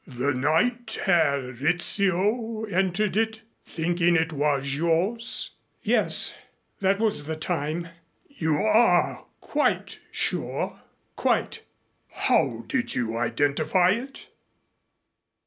"The 0.07 0.33
night 0.33 0.97
Herr 1.03 1.51
Rizzio 1.51 2.63
entered 2.65 3.15
it, 3.15 3.41
thinking 3.63 4.15
it 4.15 4.33
was 4.33 4.73
yours?" 4.73 5.51
"Yes. 5.83 6.33
That 6.79 6.97
was 6.99 7.25
the 7.27 7.35
time." 7.35 7.89
"You 8.27 8.55
are 8.63 9.27
quite 9.41 9.99
sure?" 10.11 10.79
"Quite." 11.15 11.61
"How 12.09 12.63
did 12.67 12.95
you 12.95 13.15
identify 13.15 13.91
it?" 13.91 14.29